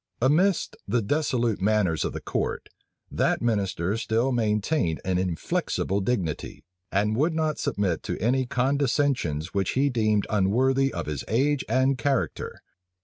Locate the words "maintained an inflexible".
4.31-5.99